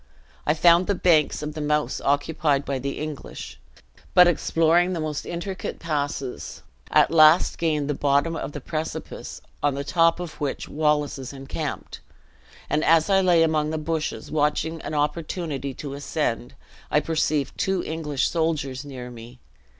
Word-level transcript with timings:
I 0.47 0.55
found 0.55 0.87
the 0.87 0.95
banks 0.95 1.43
of 1.43 1.53
the 1.53 1.61
Mouse 1.61 2.01
occupied 2.03 2.65
by 2.65 2.79
the 2.79 2.97
English; 2.99 3.59
but 4.15 4.25
exploring 4.27 4.93
the 4.93 4.99
most 4.99 5.27
intricate 5.27 5.77
passes, 5.77 6.63
at 6.89 7.11
last 7.11 7.59
gained 7.59 7.87
the 7.87 7.93
bottom 7.93 8.35
of 8.35 8.51
the 8.51 8.61
precipice 8.61 9.41
on 9.61 9.75
the 9.75 9.83
top 9.83 10.19
of 10.19 10.41
which 10.41 10.67
Wallace 10.67 11.19
is 11.19 11.33
encamped; 11.33 11.99
and 12.67 12.83
as 12.83 13.11
I 13.11 13.21
lay 13.21 13.43
among 13.43 13.69
the 13.69 13.77
bushes, 13.77 14.31
watching 14.31 14.81
an 14.81 14.95
opportunity 14.95 15.71
to 15.75 15.93
ascend, 15.93 16.55
I 16.89 16.99
perceived 16.99 17.55
two 17.55 17.83
English 17.83 18.27
soldiers 18.27 18.83
near 18.83 19.11
me. 19.11 19.37